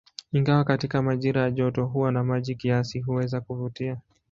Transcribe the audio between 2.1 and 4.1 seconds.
na maji kiasi, huweza kuvutia.